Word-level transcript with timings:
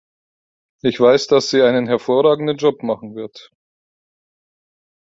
Ich 0.81 0.99
weiß, 0.99 1.27
dass 1.27 1.51
sie 1.51 1.61
einen 1.61 1.85
hervorragenden 1.85 2.57
Job 2.57 2.81
machen 2.81 3.13
wird. 3.13 3.51